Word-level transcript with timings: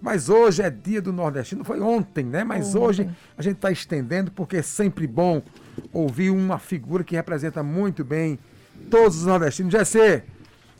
Mas 0.00 0.28
hoje 0.28 0.62
é 0.62 0.70
dia 0.70 1.00
do 1.00 1.12
nordestino, 1.12 1.64
foi 1.64 1.80
ontem, 1.80 2.24
né? 2.24 2.44
Mas 2.44 2.74
ontem. 2.74 2.86
hoje 2.86 3.10
a 3.36 3.42
gente 3.42 3.56
está 3.56 3.70
estendendo 3.70 4.30
porque 4.30 4.58
é 4.58 4.62
sempre 4.62 5.06
bom 5.06 5.42
ouvir 5.92 6.30
uma 6.30 6.58
figura 6.58 7.02
que 7.02 7.16
representa 7.16 7.62
muito 7.62 8.04
bem 8.04 8.38
todos 8.90 9.16
os 9.16 9.26
nordestinos. 9.26 9.72
Jessé, 9.72 10.24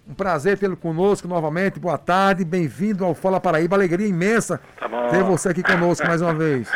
um 0.08 0.14
prazer 0.14 0.58
tê-lo 0.58 0.76
conosco 0.76 1.26
novamente. 1.26 1.80
Boa 1.80 1.98
tarde, 1.98 2.44
bem-vindo 2.44 3.04
ao 3.04 3.14
Fala 3.14 3.40
Paraíba. 3.40 3.76
Alegria 3.76 4.06
imensa 4.06 4.60
tá 4.78 4.88
ter 5.08 5.22
você 5.24 5.48
aqui 5.48 5.62
conosco 5.62 6.06
mais 6.06 6.20
uma 6.22 6.34
vez. 6.34 6.70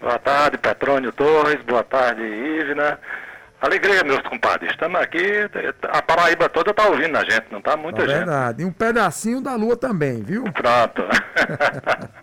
Boa 0.00 0.18
tarde, 0.18 0.56
Petrônio 0.56 1.12
Torres. 1.12 1.62
Boa 1.62 1.84
tarde, 1.84 2.22
Ivna. 2.22 2.98
Alegria, 3.60 4.02
meus 4.02 4.22
compadres. 4.22 4.70
Estamos 4.70 4.98
aqui, 4.98 5.22
a 5.82 6.00
Paraíba 6.00 6.48
toda 6.48 6.70
está 6.70 6.88
ouvindo 6.88 7.14
a 7.16 7.24
gente, 7.24 7.44
não 7.50 7.58
está 7.58 7.76
muita 7.76 8.02
é 8.04 8.06
gente. 8.06 8.16
Verdade. 8.16 8.62
E 8.62 8.64
um 8.64 8.72
pedacinho 8.72 9.42
da 9.42 9.54
lua 9.54 9.76
também, 9.76 10.22
viu? 10.22 10.44
Pronto. 10.44 11.02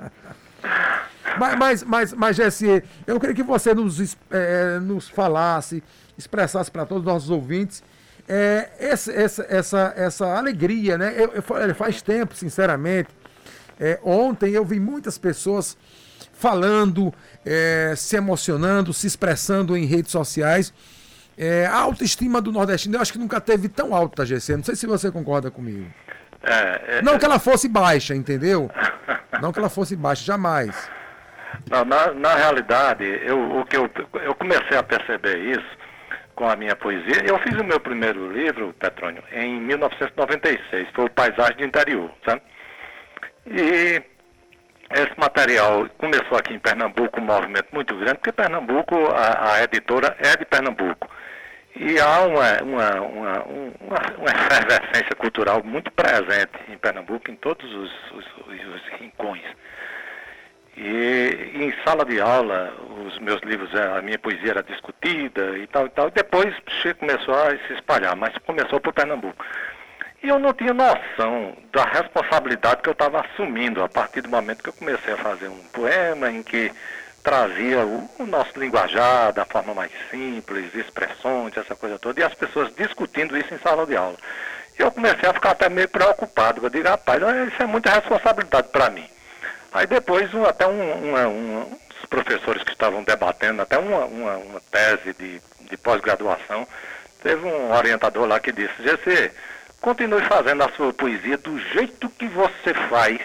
mas, 1.37 1.55
mas, 1.55 1.83
mas, 1.83 2.13
mas, 2.13 2.35
Jesse, 2.35 2.83
eu 3.05 3.19
queria 3.19 3.35
que 3.35 3.43
você 3.43 3.71
nos, 3.75 4.17
é, 4.31 4.79
nos 4.79 5.07
falasse, 5.09 5.83
expressasse 6.17 6.71
para 6.71 6.87
todos 6.87 7.05
os 7.05 7.13
nossos 7.13 7.29
ouvintes 7.29 7.83
é, 8.27 8.71
essa, 8.79 9.13
essa, 9.13 9.45
essa, 9.47 9.93
essa 9.95 10.25
alegria, 10.35 10.97
né? 10.97 11.13
Eu, 11.15 11.33
eu, 11.35 11.75
faz 11.75 12.01
tempo, 12.01 12.33
sinceramente. 12.33 13.09
É, 13.79 13.99
ontem 14.03 14.53
eu 14.53 14.65
vi 14.65 14.79
muitas 14.79 15.19
pessoas 15.19 15.77
falando, 16.33 17.13
se 17.95 18.15
emocionando, 18.15 18.93
se 18.93 19.07
expressando 19.07 19.75
em 19.75 19.85
redes 19.85 20.11
sociais 20.11 20.71
é, 21.37 21.65
a 21.67 21.77
autoestima 21.77 22.41
do 22.41 22.51
nordestino, 22.51 22.95
eu 22.95 23.01
acho 23.01 23.13
que 23.13 23.19
nunca 23.19 23.39
teve 23.39 23.69
tão 23.69 23.93
alta, 23.93 24.25
GC. 24.25 24.57
Não 24.57 24.63
sei 24.63 24.75
se 24.75 24.87
você 24.87 25.11
concorda 25.11 25.51
comigo. 25.51 25.85
É, 26.43 26.97
é, 26.97 27.01
não 27.01 27.19
que 27.19 27.25
ela 27.25 27.39
fosse 27.39 27.69
baixa, 27.69 28.15
entendeu? 28.15 28.71
não 29.41 29.53
que 29.53 29.59
ela 29.59 29.69
fosse 29.69 29.95
baixa, 29.95 30.23
jamais. 30.23 30.89
Não, 31.69 31.85
na, 31.85 32.13
na 32.13 32.35
realidade, 32.35 33.03
eu, 33.23 33.59
o 33.59 33.65
que 33.65 33.77
eu, 33.77 33.89
eu 34.23 34.33
comecei 34.35 34.77
a 34.77 34.83
perceber 34.83 35.37
isso 35.37 35.77
com 36.35 36.47
a 36.47 36.55
minha 36.55 36.75
poesia. 36.75 37.23
Eu 37.25 37.37
fiz 37.39 37.53
o 37.59 37.63
meu 37.63 37.79
primeiro 37.79 38.31
livro, 38.31 38.73
Petrônio, 38.79 39.23
em 39.31 39.59
1996, 39.61 40.87
foi 40.93 41.05
o 41.05 41.09
Paisagem 41.09 41.57
do 41.57 41.65
Interior, 41.65 42.11
sabe? 42.25 42.41
E 43.47 44.01
esse 44.91 45.19
material 45.19 45.87
começou 45.97 46.37
aqui 46.37 46.53
em 46.53 46.59
Pernambuco 46.59 47.19
um 47.19 47.25
movimento 47.25 47.67
muito 47.73 47.95
grande, 47.95 48.15
porque 48.15 48.31
Pernambuco, 48.31 48.95
a, 49.07 49.55
a 49.55 49.63
editora 49.63 50.15
é 50.19 50.37
de 50.37 50.45
Pernambuco. 50.45 51.09
E 51.79 51.99
há 51.99 52.21
uma, 52.21 52.63
uma, 52.63 53.01
uma, 53.01 53.43
uma, 53.43 53.99
uma 54.17 54.31
efervescência 54.31 55.15
cultural 55.15 55.63
muito 55.63 55.91
presente 55.91 56.53
em 56.69 56.77
Pernambuco, 56.77 57.29
em 57.29 57.35
todos 57.35 57.71
os, 57.71 57.91
os, 58.13 58.25
os 58.47 58.99
rincões. 58.99 59.43
E 60.75 61.51
em 61.55 61.73
sala 61.83 62.03
de 62.03 62.19
aula, 62.19 62.73
os 63.05 63.19
meus 63.19 63.41
livros, 63.41 63.73
a 63.75 64.01
minha 64.01 64.17
poesia 64.17 64.51
era 64.51 64.63
discutida 64.63 65.57
e 65.57 65.67
tal 65.67 65.85
e 65.85 65.89
tal. 65.89 66.07
E 66.07 66.11
depois 66.11 66.55
começou 66.99 67.33
a 67.35 67.49
se 67.67 67.73
espalhar, 67.73 68.15
mas 68.15 68.35
começou 68.39 68.79
por 68.79 68.93
Pernambuco. 68.93 69.45
E 70.23 70.29
eu 70.29 70.39
não 70.39 70.53
tinha 70.53 70.73
noção 70.73 71.55
da 71.71 71.83
responsabilidade 71.83 72.81
que 72.81 72.89
eu 72.89 72.93
estava 72.93 73.21
assumindo 73.21 73.83
a 73.83 73.89
partir 73.89 74.21
do 74.21 74.29
momento 74.29 74.63
que 74.63 74.69
eu 74.69 74.73
comecei 74.73 75.13
a 75.13 75.17
fazer 75.17 75.47
um 75.47 75.63
poema 75.73 76.31
em 76.31 76.41
que 76.41 76.71
trazia 77.23 77.85
o, 77.85 78.09
o, 78.19 78.25
nosso 78.25 78.57
linguajar 78.57 79.33
da 79.33 79.45
forma 79.45 79.73
mais 79.73 79.91
simples, 80.09 80.73
expressões, 80.73 81.55
essa 81.57 81.75
coisa 81.75 81.99
toda, 81.99 82.19
e 82.19 82.23
as 82.23 82.33
pessoas 82.33 82.73
discutindo 82.75 83.37
isso 83.37 83.53
em 83.53 83.59
sala 83.59 83.85
de 83.85 83.95
aula. 83.95 84.17
E 84.77 84.81
eu 84.81 84.91
comecei 84.91 85.27
a 85.27 85.33
ficar 85.33 85.51
até 85.51 85.69
meio 85.69 85.89
preocupado. 85.89 86.63
Eu 86.63 86.69
digo, 86.69 86.87
rapaz, 86.87 87.21
isso 87.51 87.63
é 87.63 87.65
muita 87.65 87.91
responsabilidade 87.91 88.69
para 88.69 88.89
mim. 88.89 89.07
Aí 89.73 89.85
depois 89.85 90.33
um, 90.33 90.43
até 90.43 90.67
um, 90.67 90.81
um, 90.81 91.59
uns 91.61 92.05
professores 92.09 92.63
que 92.63 92.71
estavam 92.71 93.03
debatendo, 93.03 93.61
até 93.61 93.77
uma, 93.77 94.05
uma, 94.05 94.37
uma 94.37 94.61
tese 94.71 95.13
de, 95.13 95.41
de 95.69 95.77
pós-graduação, 95.77 96.67
teve 97.21 97.45
um 97.45 97.71
orientador 97.73 98.25
lá 98.25 98.39
que 98.39 98.51
disse, 98.51 98.73
GC, 98.79 99.31
continue 99.81 100.23
fazendo 100.23 100.63
a 100.63 100.71
sua 100.73 100.93
poesia 100.93 101.37
do 101.37 101.59
jeito 101.73 102.09
que 102.11 102.27
você 102.27 102.73
faz 102.89 103.19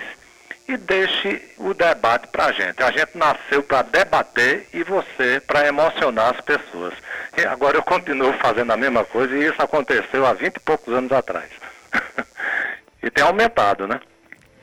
e 0.68 0.76
deixe 0.76 1.42
o 1.58 1.74
debate 1.74 2.28
para 2.28 2.46
a 2.46 2.52
gente. 2.52 2.82
A 2.82 2.90
gente 2.90 3.16
nasceu 3.16 3.62
para 3.62 3.82
debater 3.82 4.66
e 4.72 4.82
você 4.82 5.40
para 5.46 5.66
emocionar 5.66 6.34
as 6.34 6.40
pessoas. 6.40 6.94
E 7.36 7.42
agora 7.46 7.76
eu 7.76 7.82
continuo 7.82 8.32
fazendo 8.34 8.72
a 8.72 8.76
mesma 8.76 9.04
coisa 9.04 9.34
e 9.34 9.48
isso 9.48 9.60
aconteceu 9.60 10.24
há 10.26 10.32
vinte 10.32 10.56
e 10.56 10.60
poucos 10.60 10.92
anos 10.94 11.12
atrás. 11.12 11.50
e 13.02 13.10
tem 13.10 13.24
aumentado, 13.24 13.86
né? 13.86 14.00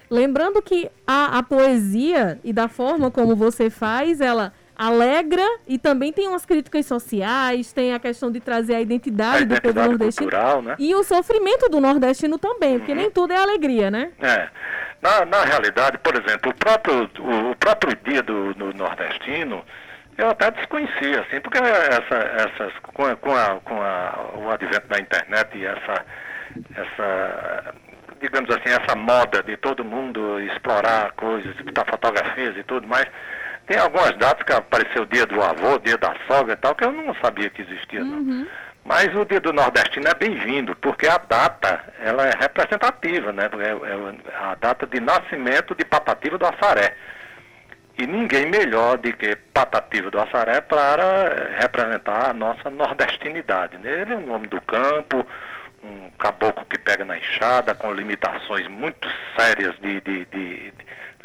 Lembrando 0.09 0.61
que 0.61 0.89
a, 1.05 1.37
a 1.37 1.43
poesia 1.43 2.39
e 2.43 2.51
da 2.51 2.67
forma 2.67 3.11
como 3.11 3.35
você 3.35 3.69
faz, 3.69 4.19
ela 4.19 4.53
alegra 4.75 5.45
e 5.67 5.77
também 5.77 6.13
tem 6.13 6.27
umas 6.27 6.45
críticas 6.45 6.85
sociais, 6.85 7.73
tem 7.73 7.93
a 7.93 7.99
questão 7.99 8.31
de 8.31 8.39
trazer 8.39 8.75
a 8.75 8.81
identidade, 8.81 9.39
a 9.39 9.41
identidade 9.41 9.67
do 9.67 9.73
povo 9.73 9.89
nordestino 9.89 10.31
cultural, 10.31 10.61
né? 10.61 10.75
e 10.79 10.95
o 10.95 11.03
sofrimento 11.03 11.67
do 11.67 11.81
nordestino 11.81 12.39
também, 12.39 12.73
uhum. 12.73 12.79
porque 12.79 12.95
nem 12.95 13.11
tudo 13.11 13.33
é 13.33 13.37
alegria, 13.37 13.91
né? 13.91 14.11
É. 14.21 14.47
Na, 15.01 15.25
na 15.25 15.43
realidade, 15.43 15.97
por 15.99 16.13
exemplo, 16.15 16.51
o 16.51 16.55
próprio, 16.55 17.09
o, 17.19 17.51
o 17.51 17.55
próprio 17.55 17.95
dia 18.03 18.21
do, 18.21 18.53
nordestino, 18.73 19.63
eu 20.17 20.29
até 20.29 20.51
desconhecia, 20.51 21.21
assim, 21.21 21.39
porque 21.39 21.57
essa, 21.57 22.15
essas, 22.15 22.73
com, 22.93 23.05
a, 23.05 23.15
com, 23.15 23.33
a, 23.33 23.59
com 23.61 23.81
a, 23.81 24.31
o 24.35 24.49
advento 24.51 24.87
da 24.87 24.99
internet 24.99 25.57
e 25.57 25.65
essa, 25.65 26.05
essa, 26.75 27.73
digamos 28.19 28.49
assim, 28.49 28.69
essa 28.69 28.95
moda 28.97 29.41
de 29.43 29.55
todo 29.57 29.85
mundo 29.85 30.41
explorar 30.41 31.13
coisas, 31.13 31.55
botar 31.61 31.85
fotografias 31.85 32.57
e 32.57 32.63
tudo 32.63 32.85
mais, 32.85 33.05
tem 33.65 33.77
algumas 33.77 34.17
datas 34.17 34.43
que 34.43 34.51
apareceu 34.51 35.03
o 35.03 35.05
dia 35.05 35.25
do 35.25 35.41
avô, 35.41 35.79
dia 35.79 35.97
da 35.97 36.13
sogra 36.27 36.53
e 36.53 36.57
tal, 36.57 36.75
que 36.75 36.83
eu 36.83 36.91
não 36.91 37.15
sabia 37.23 37.49
que 37.49 37.61
existia, 37.61 38.03
não. 38.03 38.47
Mas 38.89 39.15
o 39.15 39.23
dia 39.23 39.39
do 39.39 39.53
nordestino 39.53 40.07
é 40.07 40.15
bem-vindo, 40.15 40.75
porque 40.77 41.07
a 41.07 41.19
data 41.19 41.79
ela 41.99 42.25
é 42.25 42.31
representativa, 42.35 43.31
né? 43.31 43.43
É, 43.43 43.91
é 43.91 44.35
a 44.35 44.55
data 44.55 44.87
de 44.87 44.99
nascimento 44.99 45.75
de 45.75 45.85
Patativa 45.85 46.39
do 46.39 46.47
Assaré. 46.47 46.95
E 47.99 48.07
ninguém 48.07 48.47
melhor 48.47 48.97
do 48.97 49.13
que 49.13 49.35
Patativa 49.53 50.09
do 50.09 50.19
Assaré 50.19 50.59
para 50.61 51.51
representar 51.59 52.31
a 52.31 52.33
nossa 52.33 52.71
nordestinidade. 52.71 53.77
Né? 53.77 54.01
Ele 54.01 54.13
é 54.15 54.17
um 54.17 54.33
homem 54.33 54.49
do 54.49 54.59
campo, 54.61 55.23
um 55.83 56.09
caboclo 56.17 56.65
que 56.65 56.79
pega 56.79 57.05
na 57.05 57.15
enxada, 57.15 57.75
com 57.75 57.93
limitações 57.93 58.67
muito 58.67 59.07
sérias 59.37 59.75
de, 59.81 60.01
de, 60.01 60.25
de, 60.25 60.71
de 60.71 60.73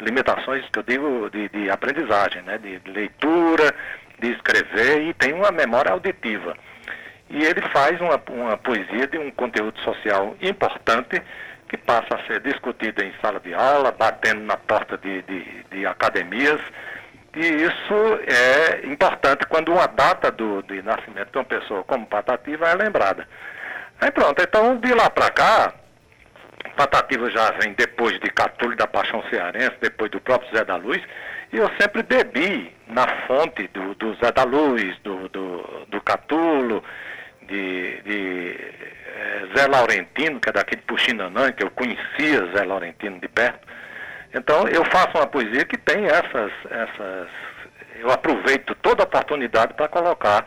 limitações 0.01 0.63
que 0.69 0.77
eu 0.77 0.83
digo 0.83 1.31
de, 1.31 1.49
de 1.49 1.71
aprendizagem, 1.71 2.43
né? 2.43 2.59
de 2.59 2.79
leitura, 2.85 3.73
de 4.19 4.33
escrever 4.33 5.01
e 5.01 5.15
tem 5.15 5.33
uma 5.33 5.51
memória 5.51 5.91
auditiva. 5.91 6.55
E 7.29 7.43
ele 7.43 7.61
faz 7.69 7.99
uma, 7.99 8.21
uma 8.29 8.57
poesia 8.57 9.07
de 9.07 9.17
um 9.17 9.31
conteúdo 9.31 9.79
social 9.81 10.35
importante 10.41 11.21
que 11.67 11.77
passa 11.77 12.15
a 12.15 12.27
ser 12.27 12.39
discutida 12.41 13.03
em 13.03 13.13
sala 13.21 13.39
de 13.39 13.53
aula, 13.53 13.91
batendo 13.91 14.41
na 14.41 14.57
porta 14.57 14.97
de, 14.97 15.21
de, 15.23 15.65
de 15.71 15.85
academias. 15.85 16.61
E 17.35 17.45
isso 17.45 18.19
é 18.27 18.85
importante 18.85 19.45
quando 19.47 19.73
uma 19.73 19.87
data 19.87 20.31
do, 20.31 20.61
de 20.63 20.81
nascimento 20.81 21.31
de 21.31 21.37
uma 21.37 21.43
pessoa 21.43 21.83
como 21.83 22.05
Patativa 22.05 22.69
é 22.69 22.75
lembrada. 22.75 23.27
Aí 23.99 24.11
pronto, 24.11 24.41
então 24.41 24.77
de 24.77 24.93
lá 24.93 25.09
para 25.09 25.29
cá, 25.31 25.73
Patativa 26.77 27.29
já 27.31 27.51
vem 27.59 27.73
depois 27.73 28.19
de 28.19 28.29
Catulho 28.29 28.77
da 28.77 28.87
Paixão 28.87 29.23
Cearense, 29.29 29.75
depois 29.81 30.11
do 30.11 30.21
próprio 30.21 30.55
Zé 30.55 30.63
da 30.63 30.75
Luz, 30.75 31.01
e 31.51 31.57
eu 31.57 31.69
sempre 31.79 32.03
bebi 32.03 32.73
na 32.87 33.07
fonte 33.27 33.67
do, 33.69 33.95
do 33.95 34.15
Zé 34.15 34.31
da 34.31 34.43
Luz, 34.43 34.97
do, 34.99 35.27
do, 35.29 35.85
do 35.89 36.01
Catulo, 36.01 36.83
de, 37.47 38.01
de 38.01 38.57
é, 39.15 39.47
Zé 39.55 39.67
Laurentino, 39.67 40.39
que 40.39 40.49
é 40.49 40.51
daqui 40.53 40.75
de 40.75 40.81
Puxinanã, 40.83 41.51
que 41.51 41.63
eu 41.63 41.71
conhecia 41.71 42.51
Zé 42.55 42.63
Laurentino 42.63 43.19
de 43.19 43.27
perto. 43.27 43.67
Então 44.33 44.67
eu 44.67 44.83
faço 44.85 45.17
uma 45.17 45.27
poesia 45.27 45.65
que 45.65 45.77
tem 45.77 46.05
essas, 46.05 46.51
essas 46.69 47.29
eu 47.99 48.11
aproveito 48.11 48.75
toda 48.75 49.03
a 49.03 49.05
oportunidade 49.05 49.73
para 49.73 49.87
colocar 49.87 50.45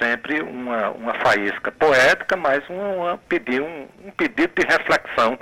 sempre 0.00 0.40
uma, 0.40 0.90
uma 0.90 1.14
faísca 1.14 1.72
poética, 1.72 2.36
mas 2.36 2.62
um, 2.70 3.02
uma, 3.02 3.18
pedir, 3.28 3.60
um, 3.60 3.88
um 4.04 4.10
pedido 4.10 4.52
de 4.54 4.66
reflexão 4.66 5.38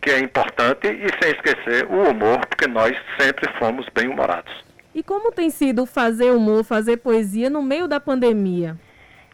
que 0.00 0.10
é 0.10 0.18
importante 0.18 0.86
e 0.86 1.08
sem 1.22 1.32
esquecer 1.32 1.86
o 1.86 2.10
humor, 2.10 2.44
porque 2.46 2.66
nós 2.66 2.94
sempre 3.18 3.50
fomos 3.58 3.86
bem-humorados. 3.94 4.52
E 4.94 5.02
como 5.02 5.32
tem 5.32 5.50
sido 5.50 5.86
fazer 5.86 6.30
humor, 6.30 6.62
fazer 6.62 6.98
poesia 6.98 7.48
no 7.50 7.62
meio 7.62 7.88
da 7.88 7.98
pandemia? 7.98 8.76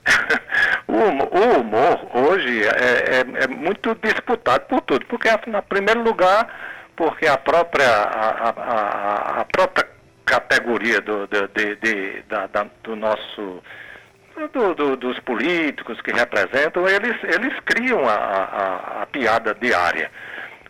o, 0.90 1.60
humor, 1.60 2.10
hoje 2.14 2.62
é, 2.64 2.68
é, 2.68 3.44
é, 3.44 3.46
muito 3.46 3.94
disputado 4.02 4.66
por 4.66 4.80
tudo, 4.82 5.06
porque, 5.06 5.28
em 5.28 5.62
primeiro 5.68 6.02
lugar, 6.02 6.48
porque 6.96 7.26
a 7.26 7.38
própria, 7.38 7.88
a, 7.88 8.50
a, 8.50 9.40
a 9.40 9.44
própria 9.44 9.88
categoria 10.24 11.00
do, 11.00 11.26
de, 11.26 11.48
de, 11.48 11.76
de, 11.76 12.22
da, 12.22 12.46
da, 12.46 12.66
do 12.82 12.94
nosso 12.96 13.62
do, 14.52 14.74
do, 14.74 14.96
dos 14.96 15.18
políticos 15.20 16.00
que 16.00 16.12
representam, 16.12 16.88
eles, 16.88 17.16
eles 17.24 17.52
criam 17.64 18.08
a, 18.08 18.14
a, 18.14 19.02
a, 19.02 19.06
piada 19.06 19.54
diária. 19.60 20.10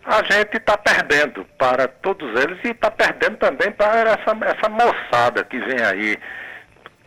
a 0.04 0.22
gente 0.32 0.56
está 0.56 0.76
perdendo 0.76 1.44
para 1.58 1.86
todos 1.86 2.28
eles 2.40 2.58
e 2.64 2.68
está 2.68 2.90
perdendo 2.90 3.36
também 3.36 3.70
para 3.72 4.10
essa, 4.10 4.36
essa 4.44 4.68
moçada 4.68 5.44
que 5.44 5.58
vem 5.58 5.80
aí, 5.84 6.18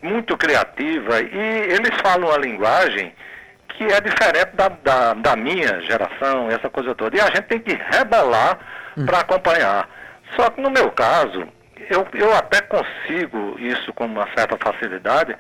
muito 0.04 0.38
criativa, 0.38 1.22
e 1.22 1.38
eles 1.72 1.92
falam 2.02 2.32
a 2.32 2.38
linguagem 2.38 3.14
que 3.70 3.86
é 3.86 4.00
diferente 4.02 4.56
da, 4.56 4.70
da, 4.70 5.14
da 5.14 5.36
minha 5.36 5.82
geração, 5.82 6.50
essa 6.50 6.70
coisa 6.70 6.94
toda. 6.94 7.18
E 7.18 7.22
a 7.22 7.26
gente 7.26 7.44
tem 7.44 7.60
que 7.60 7.74
rebolar 7.74 8.60
hum. 8.98 9.06
para 9.06 9.20
acompanhar. 9.20 9.90
Só 10.36 10.50
que 10.50 10.62
no 10.62 10.70
meu 10.70 10.92
caso, 10.92 11.48
eu, 11.90 12.08
eu 12.14 12.36
até 12.36 12.62
consigo 12.62 13.56
isso 13.60 13.94
com 13.94 14.06
uma 14.06 14.28
certa 14.36 14.58
facilidade, 14.58 15.36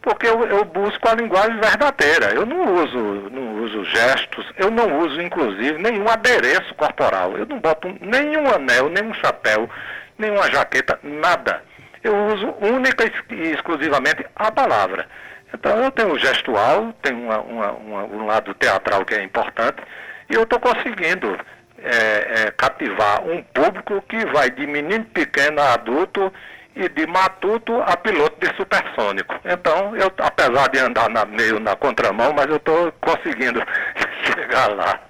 porque 0.00 0.26
eu, 0.26 0.46
eu, 0.46 0.64
busco 0.64 1.08
a 1.08 1.14
linguagem 1.14 1.58
verdadeira. 1.60 2.32
Eu 2.34 2.46
não 2.46 2.74
uso, 2.74 2.98
não 3.30 3.62
uso 3.62 3.84
gestos, 3.84 4.46
eu 4.56 4.70
não 4.70 5.00
uso, 5.00 5.20
inclusive, 5.20 5.82
nenhum 5.82 6.08
adereço 6.08 6.74
corporal. 6.74 7.36
Eu 7.36 7.46
não 7.46 7.58
boto 7.58 7.88
nenhum 8.00 8.48
anel, 8.48 8.88
nenhum 8.88 9.12
chapéu, 9.14 9.68
nenhuma 10.16 10.50
jaqueta, 10.50 10.98
nada. 11.02 11.62
Eu 12.02 12.14
uso 12.26 12.54
única 12.60 13.04
e 13.30 13.52
exclusivamente 13.52 14.24
a 14.36 14.50
palavra. 14.50 15.06
Então 15.52 15.82
eu 15.82 15.90
tenho 15.90 16.18
gestual, 16.18 16.92
tenho 17.02 17.18
uma, 17.18 17.38
uma, 17.40 17.72
uma, 17.72 18.04
um 18.04 18.26
lado 18.26 18.54
teatral 18.54 19.04
que 19.04 19.14
é 19.14 19.22
importante, 19.22 19.82
e 20.28 20.34
eu 20.34 20.42
estou 20.42 20.60
conseguindo 20.60 21.38
é, 21.82 22.46
é, 22.46 22.50
cativar 22.50 23.22
um 23.24 23.42
público 23.42 24.02
que 24.08 24.26
vai 24.26 24.50
de 24.50 24.66
menino 24.66 25.04
pequeno 25.06 25.60
a 25.60 25.74
adulto 25.74 26.32
e 26.76 26.88
de 26.88 27.06
matuto 27.06 27.80
a 27.82 27.96
piloto 27.96 28.38
de 28.38 28.54
supersônico. 28.56 29.34
Então, 29.44 29.96
eu, 29.96 30.12
apesar 30.18 30.68
de 30.68 30.78
andar 30.78 31.08
na, 31.08 31.24
meio 31.24 31.58
na 31.58 31.74
contramão, 31.74 32.32
mas 32.32 32.46
eu 32.46 32.56
estou 32.56 32.92
conseguindo 33.00 33.60
chegar 34.24 34.68
lá. 34.74 35.00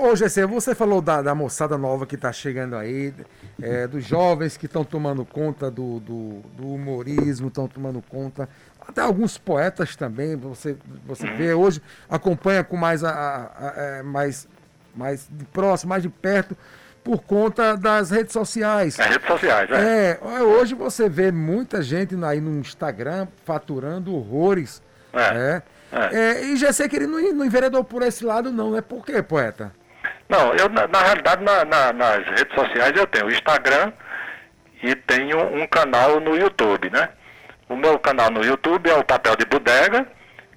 Ô, 0.00 0.14
GC, 0.14 0.46
você 0.46 0.76
falou 0.76 1.02
da, 1.02 1.20
da 1.20 1.34
moçada 1.34 1.76
nova 1.76 2.06
que 2.06 2.14
está 2.14 2.32
chegando 2.32 2.76
aí, 2.76 3.12
é, 3.60 3.84
dos 3.86 4.04
jovens 4.04 4.56
que 4.56 4.66
estão 4.66 4.84
tomando 4.84 5.24
conta 5.24 5.70
do, 5.72 5.98
do, 5.98 6.40
do 6.56 6.74
humorismo, 6.74 7.48
estão 7.48 7.66
tomando 7.66 8.00
conta, 8.08 8.48
até 8.80 9.00
alguns 9.00 9.36
poetas 9.36 9.96
também, 9.96 10.36
você, 10.36 10.76
você 11.04 11.26
vê 11.32 11.52
hoje, 11.52 11.82
acompanha 12.08 12.62
com 12.62 12.76
mais, 12.76 13.02
a, 13.02 13.10
a, 13.10 13.68
a, 13.68 13.72
é, 13.76 14.02
mais, 14.04 14.46
mais 14.94 15.26
de 15.28 15.44
próximo, 15.46 15.90
mais 15.90 16.04
de 16.04 16.08
perto, 16.08 16.56
por 17.02 17.22
conta 17.22 17.76
das 17.76 18.10
redes 18.10 18.32
sociais. 18.32 19.00
As 19.00 19.06
redes 19.06 19.26
sociais, 19.26 19.68
é. 19.72 20.20
é. 20.22 20.42
Hoje 20.42 20.76
você 20.76 21.08
vê 21.08 21.32
muita 21.32 21.82
gente 21.82 22.14
aí 22.24 22.40
no 22.40 22.60
Instagram 22.60 23.26
faturando 23.44 24.14
horrores. 24.14 24.80
É. 25.12 25.34
Né? 25.34 25.62
é. 25.90 26.16
é. 26.16 26.44
e 26.44 26.56
já 26.56 26.72
sei 26.72 26.88
que 26.88 26.94
ele 26.94 27.06
não, 27.06 27.20
não 27.34 27.44
enveredou 27.44 27.82
por 27.82 28.02
esse 28.02 28.24
lado, 28.24 28.52
não, 28.52 28.70
né? 28.70 28.80
Por 28.80 29.04
quê, 29.04 29.22
poeta? 29.22 29.72
Não, 30.28 30.54
eu, 30.54 30.68
na, 30.68 30.86
na 30.86 31.02
realidade, 31.02 31.42
na, 31.42 31.64
na, 31.64 31.92
nas 31.92 32.26
redes 32.26 32.54
sociais 32.54 32.92
eu 32.96 33.06
tenho 33.06 33.26
o 33.26 33.30
Instagram 33.30 33.92
e 34.82 34.94
tenho 34.94 35.38
um 35.54 35.66
canal 35.66 36.20
no 36.20 36.36
YouTube, 36.36 36.90
né? 36.90 37.08
O 37.68 37.76
meu 37.76 37.98
canal 37.98 38.30
no 38.30 38.44
YouTube 38.44 38.88
é 38.88 38.94
o 38.94 39.04
Papel 39.04 39.36
de 39.36 39.44
Bodega 39.46 40.06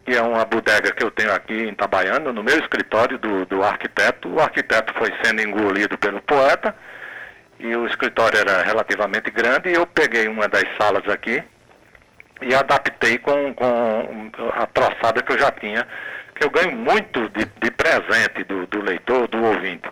que 0.05 0.15
é 0.15 0.21
uma 0.21 0.45
bodega 0.45 0.91
que 0.91 1.03
eu 1.03 1.11
tenho 1.11 1.33
aqui 1.33 1.53
em 1.53 1.69
Itabaiana, 1.69 2.33
no 2.33 2.43
meu 2.43 2.57
escritório 2.59 3.17
do, 3.17 3.45
do 3.45 3.63
arquiteto. 3.63 4.27
O 4.29 4.39
arquiteto 4.39 4.93
foi 4.95 5.13
sendo 5.23 5.41
engolido 5.41 5.97
pelo 5.97 6.21
poeta 6.21 6.75
e 7.59 7.75
o 7.75 7.85
escritório 7.85 8.39
era 8.39 8.63
relativamente 8.63 9.29
grande 9.29 9.69
e 9.69 9.73
eu 9.73 9.85
peguei 9.85 10.27
uma 10.27 10.47
das 10.47 10.63
salas 10.77 11.07
aqui 11.07 11.43
e 12.41 12.55
adaptei 12.55 13.19
com, 13.19 13.53
com 13.53 14.31
a 14.53 14.65
troçada 14.65 15.21
que 15.21 15.31
eu 15.31 15.37
já 15.37 15.51
tinha, 15.51 15.87
que 16.35 16.43
eu 16.43 16.49
ganho 16.49 16.75
muito 16.75 17.29
de, 17.29 17.45
de 17.45 17.71
presente 17.71 18.43
do, 18.45 18.65
do 18.67 18.81
leitor, 18.81 19.27
do 19.27 19.43
ouvinte. 19.43 19.89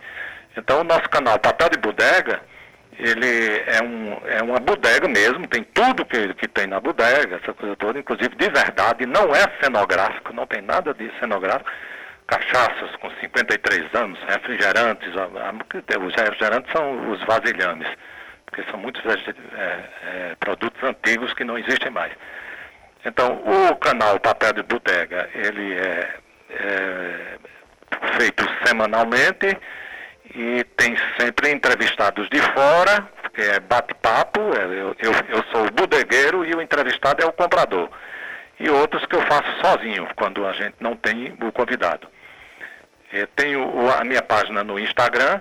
Então 0.56 0.80
o 0.80 0.84
nosso 0.84 1.08
canal 1.08 1.38
Papel 1.38 1.70
de 1.70 1.78
Bodega 1.78 2.40
ele 3.00 3.62
é, 3.66 3.82
um, 3.82 4.20
é 4.26 4.42
uma 4.42 4.60
bodega 4.60 5.08
mesmo, 5.08 5.46
tem 5.48 5.64
tudo 5.64 6.04
que, 6.04 6.34
que 6.34 6.46
tem 6.46 6.66
na 6.66 6.78
bodega, 6.80 7.40
essa 7.42 7.52
coisa 7.54 7.74
toda, 7.76 7.98
inclusive 7.98 8.34
de 8.36 8.50
verdade, 8.50 9.06
não 9.06 9.34
é 9.34 9.44
cenográfico, 9.62 10.34
não 10.34 10.46
tem 10.46 10.60
nada 10.60 10.92
de 10.92 11.10
cenográfico. 11.18 11.70
Cachaças 12.26 12.94
com 12.96 13.10
53 13.10 13.92
anos, 13.94 14.20
refrigerantes, 14.28 15.08
os 15.08 16.14
refrigerantes 16.14 16.70
são 16.70 17.10
os 17.10 17.20
vasilhames, 17.24 17.88
porque 18.46 18.62
são 18.70 18.78
muitos 18.78 19.02
é, 19.04 19.16
é, 19.56 20.36
produtos 20.38 20.80
antigos 20.84 21.32
que 21.34 21.42
não 21.42 21.58
existem 21.58 21.90
mais. 21.90 22.12
Então, 23.04 23.42
o 23.44 23.74
canal 23.76 24.20
Papel 24.20 24.52
de 24.52 24.62
Bodega, 24.62 25.28
ele 25.34 25.72
é, 25.72 26.14
é 26.52 27.38
feito 28.18 28.44
semanalmente, 28.64 29.56
e 30.34 30.64
tem 30.76 30.96
sempre 31.18 31.50
entrevistados 31.50 32.28
de 32.28 32.40
fora, 32.40 33.08
que 33.34 33.42
é 33.42 33.60
bate-papo, 33.60 34.40
é, 34.56 34.64
eu, 34.64 34.96
eu, 34.98 35.12
eu, 35.28 35.44
sou 35.50 35.66
o 35.66 35.70
bodegueiro 35.70 36.44
e 36.44 36.54
o 36.54 36.62
entrevistado 36.62 37.22
é 37.22 37.26
o 37.26 37.32
comprador. 37.32 37.88
E 38.58 38.68
outros 38.68 39.04
que 39.06 39.16
eu 39.16 39.22
faço 39.22 39.50
sozinho, 39.60 40.06
quando 40.16 40.46
a 40.46 40.52
gente 40.52 40.74
não 40.80 40.94
tem 40.94 41.34
o 41.40 41.50
convidado. 41.50 42.06
Eu 43.12 43.26
tenho 43.28 43.90
a 43.90 44.04
minha 44.04 44.22
página 44.22 44.62
no 44.62 44.78
Instagram. 44.78 45.40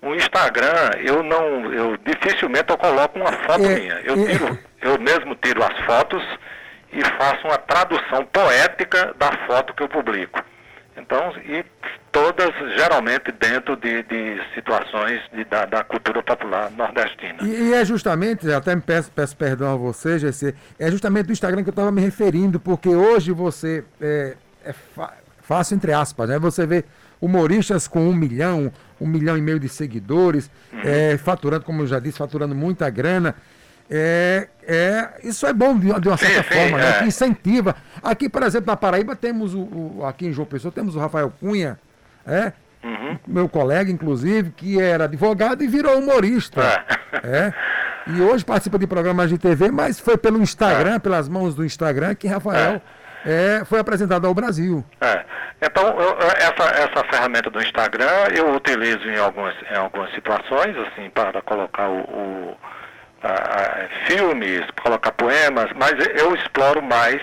O 0.00 0.14
Instagram, 0.14 0.90
eu 1.04 1.22
não, 1.22 1.72
eu 1.72 1.96
dificilmente 1.98 2.70
eu 2.70 2.78
coloco 2.78 3.18
uma 3.18 3.32
foto 3.32 3.66
é, 3.66 3.74
minha. 3.74 4.00
Eu, 4.04 4.14
é. 4.14 4.26
tiro, 4.26 4.58
eu 4.80 4.98
mesmo 4.98 5.34
tiro 5.34 5.62
as 5.62 5.78
fotos 5.84 6.22
e 6.92 7.00
faço 7.16 7.46
uma 7.46 7.58
tradução 7.58 8.24
poética 8.26 9.14
da 9.18 9.32
foto 9.46 9.74
que 9.74 9.82
eu 9.82 9.88
publico. 9.88 10.42
Então, 10.96 11.34
e 11.46 11.64
todas 12.12 12.52
geralmente 12.76 13.32
dentro 13.32 13.76
de, 13.76 14.02
de 14.02 14.40
situações 14.54 15.20
de, 15.32 15.44
da, 15.44 15.64
da, 15.64 15.82
cultura 15.82 16.22
popular 16.22 16.70
nordestina. 16.70 17.38
E, 17.42 17.70
e, 17.70 17.74
é 17.74 17.84
justamente, 17.84 18.52
até 18.52 18.74
me 18.74 18.82
peço, 18.82 19.10
peço 19.10 19.34
perdão 19.34 19.72
a 19.72 19.76
você, 19.76 20.18
GC, 20.18 20.54
é 20.78 20.90
justamente 20.90 21.26
do 21.26 21.32
Instagram 21.32 21.62
que 21.62 21.70
eu 21.70 21.72
estava 21.72 21.90
me 21.90 22.02
referindo, 22.02 22.60
porque 22.60 22.90
hoje 22.90 23.32
você 23.32 23.82
é, 24.00 24.36
é 24.64 24.74
fácil 25.40 25.76
entre 25.76 25.92
aspas, 25.94 26.28
né? 26.28 26.38
Você 26.38 26.66
vê 26.66 26.84
humoristas 27.20 27.88
com 27.88 28.06
um 28.06 28.14
milhão, 28.14 28.70
um 29.00 29.06
milhão 29.06 29.38
e 29.38 29.40
meio 29.40 29.58
de 29.58 29.68
seguidores, 29.68 30.50
uhum. 30.72 30.80
é, 30.84 31.16
faturando, 31.16 31.64
como 31.64 31.82
eu 31.82 31.86
já 31.86 31.98
disse, 31.98 32.18
faturando 32.18 32.54
muita 32.54 32.90
grana. 32.90 33.34
É, 33.90 34.48
é, 34.66 35.20
isso 35.24 35.46
é 35.46 35.52
bom 35.52 35.78
de, 35.78 35.90
uma 35.90 36.16
certa 36.16 36.42
sim, 36.42 36.58
forma, 36.60 36.78
sim, 36.78 36.84
né? 36.84 36.90
É. 36.90 36.98
que 36.98 37.04
incentiva. 37.04 37.76
Aqui, 38.02 38.28
por 38.28 38.42
exemplo, 38.42 38.66
na 38.66 38.76
Paraíba 38.76 39.16
temos 39.16 39.54
o, 39.54 39.60
o, 39.60 40.04
aqui 40.06 40.26
em 40.26 40.32
João 40.32 40.46
Pessoa, 40.46 40.72
temos 40.72 40.94
o 40.94 40.98
Rafael 40.98 41.32
Cunha, 41.40 41.78
é, 42.26 42.52
uhum. 42.82 43.18
meu 43.26 43.48
colega, 43.48 43.90
inclusive, 43.90 44.50
que 44.50 44.80
era 44.80 45.04
advogado 45.04 45.62
e 45.62 45.66
virou 45.66 45.98
humorista. 45.98 46.62
É. 46.62 47.18
é. 47.24 47.54
E 48.06 48.20
hoje 48.20 48.44
participa 48.44 48.78
de 48.78 48.86
programas 48.86 49.30
de 49.30 49.38
TV, 49.38 49.70
mas 49.70 50.00
foi 50.00 50.16
pelo 50.16 50.40
Instagram, 50.40 50.96
é. 50.96 50.98
pelas 50.98 51.28
mãos 51.28 51.54
do 51.54 51.64
Instagram, 51.64 52.14
que 52.14 52.26
Rafael 52.26 52.82
é. 53.24 53.64
foi 53.64 53.78
apresentado 53.78 54.26
ao 54.26 54.34
Brasil. 54.34 54.84
É. 55.00 55.24
Então, 55.62 55.84
eu, 56.00 56.18
essa, 56.36 56.64
essa 56.74 57.04
ferramenta 57.10 57.48
do 57.48 57.60
Instagram 57.62 58.26
eu 58.36 58.52
utilizo 58.54 59.08
em 59.08 59.18
algumas, 59.18 59.54
em 59.70 59.76
algumas 59.76 60.12
situações, 60.12 60.76
assim, 60.76 61.08
para 61.10 61.40
colocar 61.42 61.88
o, 61.88 62.00
o 62.00 62.56
filmes, 64.06 64.62
colocar 64.82 65.12
poemas, 65.12 65.70
mas 65.74 65.94
eu 66.16 66.34
exploro 66.34 66.82
mais 66.82 67.20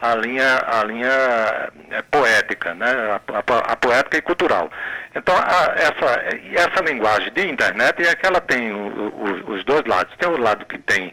a 0.00 0.14
linha, 0.16 0.60
a 0.66 0.84
linha 0.84 1.72
é, 1.90 2.02
poética, 2.02 2.74
né? 2.74 2.90
A, 2.90 3.20
a, 3.38 3.72
a, 3.72 3.76
poética 3.76 4.18
e 4.18 4.22
cultural. 4.22 4.70
Então, 5.14 5.34
a, 5.34 5.72
essa, 5.76 6.24
essa 6.54 6.84
linguagem 6.84 7.32
de 7.32 7.48
internet 7.48 8.06
é 8.06 8.14
que 8.14 8.26
ela 8.26 8.40
tem 8.40 8.72
o, 8.72 8.76
o, 8.76 9.52
os 9.52 9.64
dois 9.64 9.82
lados. 9.86 10.14
Tem 10.18 10.28
o 10.28 10.36
lado 10.36 10.66
que 10.66 10.78
tem 10.78 11.12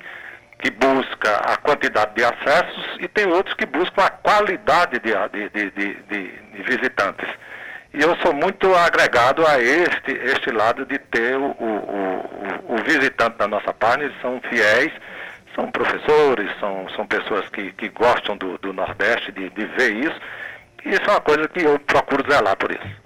que 0.62 0.70
busca 0.72 1.38
a 1.38 1.58
quantidade 1.58 2.14
de 2.16 2.24
acessos 2.24 2.98
e 3.00 3.08
tem 3.08 3.26
outros 3.28 3.56
que 3.56 3.66
buscam 3.66 4.04
a 4.04 4.10
qualidade 4.12 5.00
de, 5.00 5.12
de, 5.50 5.72
de, 5.72 5.94
de 6.04 6.64
visitantes. 6.64 7.28
E 7.94 8.02
eu 8.02 8.16
sou 8.18 8.34
muito 8.34 8.74
agregado 8.74 9.46
a 9.46 9.60
este, 9.60 10.12
este 10.12 10.50
lado 10.52 10.86
de 10.86 10.98
ter 10.98 11.36
o, 11.36 11.44
o, 11.44 12.66
o, 12.70 12.76
o 12.76 12.84
visitante 12.84 13.38
da 13.38 13.48
nossa 13.48 13.74
página, 13.74 14.06
eles 14.06 14.22
são 14.22 14.40
fiéis, 14.50 14.94
são 15.54 15.70
professores, 15.70 16.50
são, 16.60 16.88
são 16.96 17.06
pessoas 17.06 17.50
que, 17.50 17.72
que 17.74 17.90
gostam 17.90 18.38
do, 18.38 18.58
do 18.60 18.72
Nordeste, 18.72 19.34
de, 19.34 19.50
de 19.50 19.66
ver 19.66 19.92
isso, 19.92 20.20
e 20.86 20.90
isso 20.92 21.02
é 21.06 21.12
uma 21.12 21.22
coisa 21.22 21.48
que 21.50 21.62
eu 21.62 21.78
procuro 21.80 22.24
zelar 22.32 22.56
por 22.56 22.72
isso. 22.72 23.02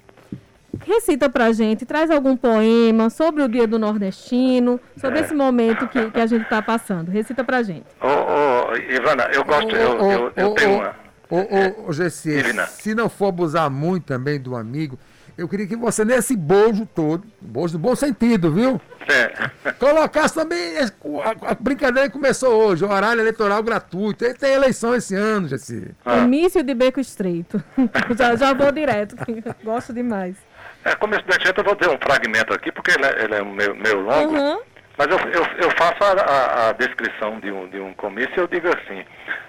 Recita 0.85 1.29
pra 1.29 1.51
gente, 1.51 1.85
traz 1.85 2.11
algum 2.11 2.37
poema 2.37 3.09
sobre 3.09 3.41
o 3.41 3.47
Dia 3.47 3.65
do 3.65 3.79
Nordestino, 3.79 4.79
sobre 4.97 5.19
é. 5.19 5.21
esse 5.23 5.33
momento 5.33 5.87
que, 5.87 6.11
que 6.11 6.19
a 6.19 6.27
gente 6.27 6.43
está 6.43 6.61
passando. 6.61 7.09
Recita 7.09 7.43
pra 7.43 7.63
gente. 7.63 7.85
Ô, 8.01 8.07
ô, 8.07 8.75
Ivana, 8.75 9.29
eu 9.33 9.43
gosto, 9.45 9.73
oh, 9.73 9.77
eu, 9.77 10.11
eu, 10.11 10.33
eu 10.35 10.53
tenho 10.53 10.75
uma 10.75 11.04
Ô, 11.29 11.37
ô, 11.37 11.89
ô 11.89 11.93
Gessi, 11.93 12.43
se 12.77 12.93
não 12.93 13.09
for 13.09 13.27
abusar 13.27 13.69
muito 13.69 14.05
também 14.05 14.39
do 14.39 14.55
amigo, 14.55 14.97
eu 15.37 15.49
queria 15.49 15.67
que 15.67 15.75
você, 15.75 16.05
nesse 16.05 16.35
bojo 16.35 16.85
todo, 16.85 17.25
bojo 17.41 17.73
do 17.73 17.79
bom 17.79 17.93
sentido, 17.93 18.51
viu? 18.51 18.79
É. 19.07 19.71
Colocasse 19.73 20.33
também. 20.33 20.77
A, 20.77 21.51
a, 21.51 21.55
brincadeira 21.55 22.09
começou 22.09 22.53
hoje, 22.53 22.85
o 22.85 22.89
horário 22.89 23.21
eleitoral 23.21 23.61
gratuito. 23.61 24.25
Tem 24.35 24.53
eleição 24.53 24.95
esse 24.95 25.13
ano, 25.13 25.47
Gessi. 25.47 25.91
Ah. 26.05 26.21
Comício 26.21 26.63
de 26.63 26.73
beco 26.73 27.01
estreito. 27.01 27.61
já, 28.17 28.35
já 28.35 28.53
vou 28.53 28.71
direto, 28.71 29.15
gosto 29.63 29.93
demais. 29.93 30.37
É, 30.85 30.95
como 30.95 31.15
estudante, 31.15 31.53
eu 31.57 31.63
vou 31.63 31.75
dizer 31.75 31.91
um 31.91 31.97
fragmento 31.97 32.53
aqui, 32.53 32.71
porque 32.71 32.91
ele 32.91 33.05
é, 33.05 33.23
ele 33.23 33.35
é 33.35 33.43
meio, 33.43 33.75
meio 33.75 34.01
longo. 34.01 34.37
Uhum. 34.37 34.59
Mas 34.97 35.07
eu, 35.07 35.17
eu, 35.17 35.45
eu 35.63 35.71
faço 35.71 36.03
a, 36.03 36.21
a, 36.21 36.69
a, 36.69 36.71
descrição 36.73 37.39
de 37.39 37.51
um, 37.51 37.67
de 37.67 37.79
um 37.79 37.93
comício 37.93 38.33
e 38.35 38.39
eu 38.39 38.47
digo 38.47 38.67
assim, 38.69 39.03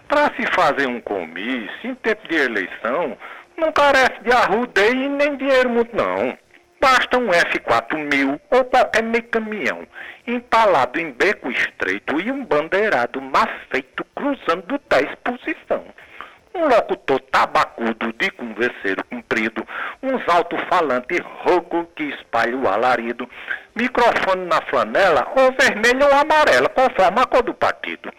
para 0.09 0.33
se 0.35 0.47
fazer 0.53 0.87
um 0.87 1.01
comício, 1.01 1.71
em 1.85 1.95
tempo 1.95 2.27
de 2.29 2.37
eleição, 2.37 3.17
não 3.57 3.73
carece 3.73 4.21
de 4.23 4.33
arrudeio 4.33 5.05
e 5.05 5.09
nem 5.09 5.37
dinheiro 5.37 5.71
muito 5.71 5.95
não. 5.97 6.37
Basta 6.81 7.17
um 7.17 7.29
F4000 7.29 8.41
ou 8.51 8.65
qualquer 8.65 9.03
meio 9.03 9.25
caminhão, 9.25 9.87
empalado 10.27 11.01
em 11.01 11.13
beco 11.13 11.51
estreito 11.51 12.21
e 12.21 12.31
um 12.31 12.45
bandeirado 12.45 13.21
mal 13.21 13.49
feito 13.71 14.05
cruzando 14.15 14.79
dez 14.89 15.15
posição 15.25 15.85
um 16.57 16.69
locutor 16.69 17.21
tabacudo 17.21 18.13
de 18.15 18.31
converseiro 18.31 19.05
comprido, 19.05 19.67
alto-falante 20.29 21.23
rouco 21.45 21.87
que 21.95 22.05
espalha 22.05 22.57
o 22.57 22.69
alarido, 22.69 23.29
microfone 23.75 24.47
na 24.47 24.61
flanela, 24.63 25.27
ou 25.37 25.53
vermelho 25.53 26.07
ou 26.07 26.13
amarela, 26.13 26.69
conforme 26.69 27.21
a 27.21 27.27
cor 27.27 27.43
do 27.43 27.55
partido. 27.55 28.13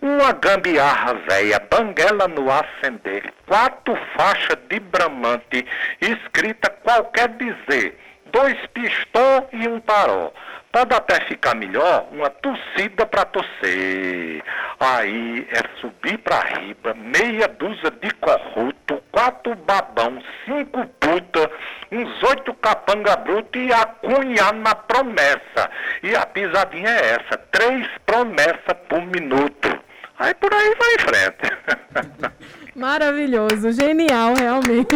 Uma 0.00 0.32
gambiarra 0.32 1.14
véia, 1.28 1.58
banguela 1.70 2.28
no 2.28 2.50
acender, 2.50 3.32
quatro 3.46 3.96
faixas 4.16 4.58
de 4.68 4.78
bramante, 4.78 5.66
escrita 6.00 6.70
qualquer 6.82 7.28
dizer, 7.28 7.98
dois 8.26 8.56
pistol 8.74 9.48
e 9.52 9.66
um 9.68 9.80
taró. 9.80 10.32
Pode 10.72 10.94
até 10.94 11.20
ficar 11.26 11.54
melhor 11.54 12.06
uma 12.12 12.28
torcida 12.28 13.06
para 13.06 13.24
torcer. 13.24 14.42
Aí 14.78 15.48
é 15.50 15.80
subir 15.80 16.18
para 16.18 16.40
riba, 16.40 16.92
meia 16.94 17.48
dúzia 17.48 17.90
de 17.90 18.10
corruto, 18.14 19.02
quatro 19.10 19.54
babão, 19.54 20.22
cinco 20.44 20.86
puta, 21.00 21.50
uns 21.90 22.22
oito 22.24 22.52
capanga 22.54 23.16
bruto 23.16 23.58
e 23.58 23.70
cunha 24.02 24.52
na 24.52 24.74
promessa. 24.74 25.70
E 26.02 26.14
a 26.14 26.26
pisadinha 26.26 26.90
é 26.90 27.14
essa, 27.14 27.38
três 27.50 27.86
promessas 28.04 28.76
por 28.88 29.00
minuto. 29.00 29.78
Aí 30.18 30.34
por 30.34 30.52
aí 30.52 30.74
vai 30.78 30.94
em 30.94 30.98
frente. 30.98 32.56
Maravilhoso, 32.76 33.72
genial, 33.72 34.34
realmente. 34.34 34.94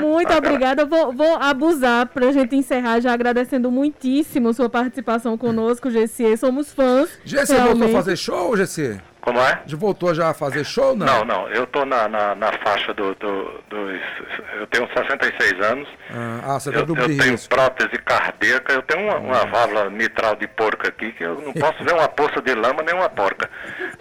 Muito 0.00 0.32
obrigada. 0.32 0.82
Eu 0.82 0.86
vou, 0.86 1.12
vou 1.12 1.34
abusar 1.36 2.06
para 2.06 2.28
a 2.28 2.32
gente 2.32 2.54
encerrar 2.54 3.00
já 3.00 3.12
agradecendo 3.12 3.70
muitíssimo 3.70 4.52
sua 4.52 4.68
participação 4.68 5.36
conosco, 5.36 5.90
GC. 5.90 6.36
Somos 6.36 6.72
fãs. 6.72 7.10
GC 7.24 7.54
voltou 7.54 7.88
a 7.88 7.90
fazer 7.90 8.16
show, 8.16 8.56
GC? 8.56 9.00
Como 9.22 9.40
é? 9.40 9.62
Já 9.66 9.76
voltou 9.76 10.12
já 10.12 10.30
a 10.30 10.34
fazer 10.34 10.64
show, 10.64 10.96
não? 10.96 11.06
Não, 11.06 11.24
não. 11.24 11.48
Eu 11.48 11.64
tô 11.68 11.84
na, 11.84 12.08
na, 12.08 12.34
na 12.34 12.52
faixa 12.58 12.92
do, 12.92 13.14
do, 13.14 13.62
dos... 13.70 14.00
Eu 14.58 14.66
tenho 14.66 14.88
66 14.92 15.60
anos. 15.60 15.88
Ah, 16.44 16.58
você 16.58 16.72
tá 16.72 16.80
eu, 16.80 16.86
eu 16.88 17.16
tenho 17.16 17.38
prótese 17.48 17.96
cardíaca, 17.98 18.72
eu 18.72 18.82
tenho 18.82 19.06
uma, 19.06 19.18
uma 19.18 19.46
válvula 19.46 19.88
mitral 19.88 20.34
de 20.34 20.48
porca 20.48 20.88
aqui, 20.88 21.12
que 21.12 21.22
eu 21.22 21.40
não 21.40 21.52
posso 21.52 21.84
ver 21.84 21.94
uma 21.94 22.08
poça 22.08 22.42
de 22.42 22.52
lama 22.52 22.82
nem 22.82 22.94
uma 22.96 23.08
porca. 23.08 23.48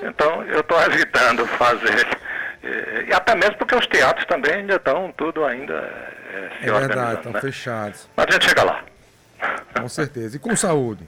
Então, 0.02 0.44
eu 0.46 0.62
estou 0.62 0.82
evitando 0.92 1.46
fazer 1.46 2.08
e 3.08 3.14
até 3.14 3.36
mesmo 3.36 3.58
porque 3.58 3.76
os 3.76 3.88
teatros 3.88 4.26
também 4.26 4.54
ainda 4.54 4.76
estão 4.76 5.12
tudo 5.18 5.44
ainda 5.44 5.74
é, 6.32 6.68
É 6.68 6.72
verdade, 6.72 7.18
estão 7.18 7.32
né? 7.32 7.42
fechados. 7.42 8.08
Mas 8.16 8.28
a 8.28 8.32
gente 8.32 8.48
chega 8.48 8.64
lá. 8.64 8.84
Com 9.80 9.90
certeza. 9.90 10.36
E 10.36 10.40
com 10.40 10.56
saúde. 10.56 11.08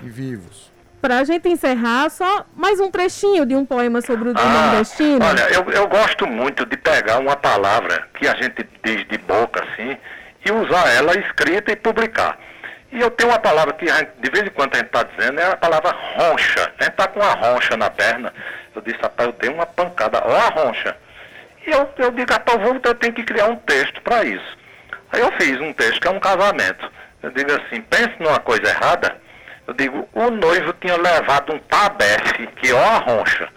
E 0.00 0.08
vivos. 0.08 0.72
Para 1.02 1.18
a 1.18 1.24
gente 1.24 1.48
encerrar, 1.48 2.08
só 2.10 2.46
mais 2.54 2.78
um 2.78 2.88
trechinho 2.88 3.44
de 3.44 3.56
um 3.56 3.66
poema 3.66 4.00
sobre 4.00 4.28
o 4.28 4.34
ah, 4.36 4.44
nordestino. 4.44 5.18
Olha, 5.26 5.52
eu, 5.52 5.68
eu 5.72 5.88
gosto 5.88 6.28
muito 6.28 6.64
de 6.64 6.76
pegar 6.76 7.18
uma 7.18 7.34
palavra 7.34 8.06
que 8.14 8.28
a 8.28 8.36
gente 8.36 8.64
diz 8.84 9.04
de 9.08 9.18
boca 9.18 9.64
assim 9.64 9.98
e 10.46 10.52
usar 10.52 10.88
ela 10.94 11.18
escrita 11.18 11.72
e 11.72 11.76
publicar. 11.76 12.38
E 12.92 13.00
eu 13.00 13.10
tenho 13.10 13.30
uma 13.30 13.40
palavra 13.40 13.74
que 13.74 13.84
gente, 13.84 14.12
de 14.20 14.30
vez 14.30 14.46
em 14.46 14.50
quando 14.50 14.74
a 14.74 14.76
gente 14.76 14.86
está 14.86 15.02
dizendo, 15.02 15.40
é 15.40 15.50
a 15.50 15.56
palavra 15.56 15.90
roncha. 15.90 16.72
A 16.78 16.84
gente 16.84 16.92
está 16.92 17.08
com 17.08 17.18
uma 17.18 17.32
roncha 17.32 17.76
na 17.76 17.90
perna. 17.90 18.32
Eu 18.72 18.80
disse, 18.80 18.98
rapaz, 19.02 19.28
eu 19.28 19.34
dei 19.40 19.50
uma 19.50 19.66
pancada, 19.66 20.22
ó 20.24 20.36
a 20.36 20.48
roncha. 20.50 20.96
E 21.66 21.70
eu, 21.72 21.90
eu 21.98 22.12
digo, 22.12 22.32
rapaz, 22.32 22.60
eu, 22.60 22.64
vou, 22.64 22.80
eu 22.80 22.94
tenho 22.94 23.12
que 23.12 23.24
criar 23.24 23.46
um 23.46 23.56
texto 23.56 24.00
para 24.02 24.22
isso. 24.22 24.56
Aí 25.10 25.20
eu 25.20 25.32
fiz 25.32 25.60
um 25.60 25.72
texto 25.72 26.00
que 26.00 26.06
é 26.06 26.12
um 26.12 26.20
casamento. 26.20 26.88
Eu 27.24 27.30
digo 27.32 27.50
assim, 27.50 27.80
pense 27.82 28.14
numa 28.20 28.38
coisa 28.38 28.68
errada. 28.68 29.20
Eu 29.66 29.74
digo, 29.74 30.08
o 30.12 30.30
noivo 30.30 30.72
tinha 30.74 30.96
levado 30.96 31.54
um 31.54 31.58
tabefe, 31.58 32.46
que 32.56 32.72
ó 32.72 32.82
a 32.82 32.98
roncha. 32.98 33.48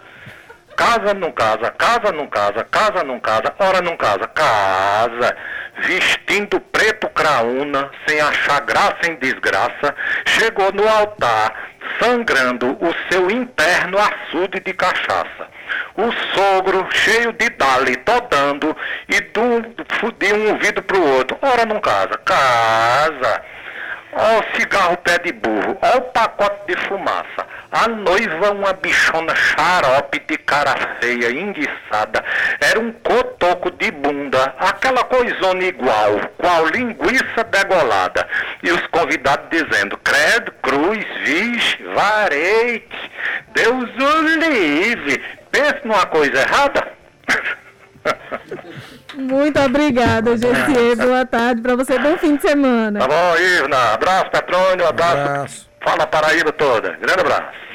Casa 0.76 1.14
não 1.14 1.32
casa, 1.32 1.70
casa 1.70 2.12
não 2.12 2.26
casa, 2.26 2.64
casa 2.64 3.02
não 3.02 3.18
casa, 3.18 3.54
hora 3.58 3.80
não 3.80 3.96
casa, 3.96 4.28
casa 4.28 5.36
vestindo 5.78 6.60
preto 6.60 7.08
craúna, 7.10 7.90
sem 8.06 8.20
achar 8.20 8.60
graça 8.60 9.10
em 9.10 9.16
desgraça, 9.16 9.94
chegou 10.24 10.72
no 10.72 10.88
altar, 10.88 11.52
sangrando 12.00 12.72
o 12.80 12.94
seu 13.10 13.30
interno 13.30 13.98
açude 13.98 14.60
de 14.60 14.72
cachaça. 14.72 15.48
O 15.96 16.12
sogro, 16.34 16.86
cheio 16.92 17.32
de 17.32 17.48
dali, 17.50 17.96
todando, 17.96 18.76
e 19.08 19.20
de 19.20 19.40
um, 19.40 19.58
um 19.58 20.52
ouvido 20.52 20.82
pro 20.82 21.02
outro. 21.02 21.36
Ora 21.42 21.66
não 21.66 21.80
casa, 21.80 22.16
casa. 22.18 23.42
Ó 24.18 24.38
o 24.40 24.56
cigarro 24.56 24.96
pé 24.98 25.18
de 25.18 25.32
burro, 25.32 25.76
ó 25.82 25.98
o 25.98 26.00
pacote 26.12 26.66
de 26.66 26.76
fumaça. 26.86 27.46
A 27.70 27.86
noiva, 27.86 28.52
uma 28.52 28.72
bichona 28.72 29.34
xarope 29.36 30.18
de 30.20 30.38
cara 30.38 30.74
feia, 30.98 31.30
enguiçada. 31.30 32.24
Era 32.58 32.80
um 32.80 32.92
cotoco 32.92 33.70
de 33.72 33.90
bunda, 33.90 34.54
aquela 34.58 35.04
coisona 35.04 35.64
igual, 35.64 36.18
qual 36.38 36.66
linguiça 36.68 37.44
degolada. 37.44 38.26
E 38.62 38.72
os 38.72 38.86
convidados 38.86 39.50
dizendo, 39.50 39.98
credo, 39.98 40.50
cruz, 40.62 41.04
vixe, 41.22 41.82
vareite, 41.94 43.10
Deus 43.48 43.90
o 43.98 44.20
livre. 44.38 45.22
Pense 45.50 45.86
numa 45.86 46.06
coisa 46.06 46.40
errada. 46.40 46.88
Muito 49.16 49.58
obrigada, 49.60 50.36
GC. 50.36 50.96
Boa 50.96 51.24
tarde 51.24 51.62
para 51.62 51.74
você. 51.74 51.98
Bom 51.98 52.16
fim 52.18 52.36
de 52.36 52.42
semana. 52.42 53.00
Tá 53.00 53.08
bom, 53.08 53.36
Ivna. 53.38 53.94
Abraço, 53.94 54.30
Petrônio. 54.30 54.86
Abraço. 54.86 55.18
abraço. 55.18 55.70
Fala 55.82 56.06
Paraíba 56.06 56.52
toda. 56.52 56.92
Grande 57.00 57.20
abraço. 57.20 57.65